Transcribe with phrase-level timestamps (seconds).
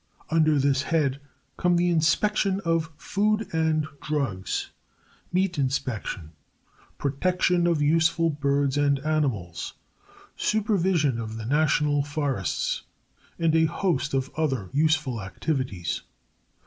[0.31, 1.21] Under this head
[1.57, 4.71] come the inspection of food and drugs,
[5.31, 6.31] meat inspection,
[6.97, 9.75] protection of useful birds and animals,
[10.35, 12.81] supervision of the national forests,
[13.37, 16.01] and a host of other useful activities.